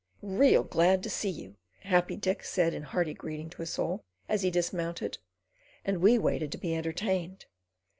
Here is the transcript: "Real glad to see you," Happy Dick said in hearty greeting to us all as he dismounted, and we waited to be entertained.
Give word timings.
"Real 0.23 0.63
glad 0.63 1.03
to 1.03 1.11
see 1.11 1.29
you," 1.29 1.57
Happy 1.81 2.15
Dick 2.15 2.43
said 2.43 2.73
in 2.73 2.81
hearty 2.81 3.13
greeting 3.13 3.51
to 3.51 3.61
us 3.61 3.77
all 3.77 4.03
as 4.27 4.41
he 4.41 4.49
dismounted, 4.49 5.19
and 5.85 6.01
we 6.01 6.17
waited 6.17 6.51
to 6.53 6.57
be 6.57 6.75
entertained. 6.75 7.45